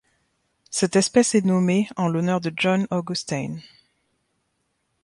[0.71, 3.59] Cette espèce est nommée en l'honneur de John Augusteyn.